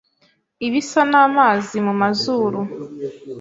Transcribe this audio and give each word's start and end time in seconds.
ibisa 0.67 1.01
n’amazi 1.11 1.77
mu 1.85 1.93
mazuru 2.01 2.59